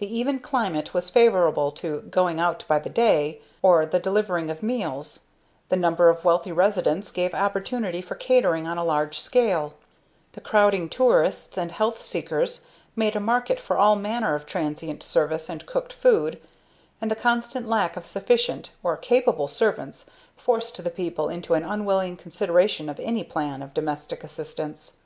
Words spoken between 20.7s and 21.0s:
the